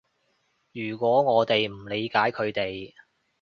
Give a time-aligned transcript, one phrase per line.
[0.71, 2.95] 如果我哋唔理解佢哋